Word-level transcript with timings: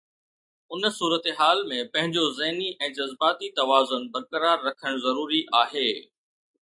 ان 0.75 0.85
صورتحال 0.99 1.59
۾ 1.73 1.81
پنهنجو 1.97 2.23
ذهني 2.39 2.67
۽ 2.87 2.89
جذباتي 3.01 3.53
توازن 3.61 4.09
برقرار 4.17 4.57
رکڻ 4.71 4.99
ضروري 5.05 5.43
آهي. 5.65 5.89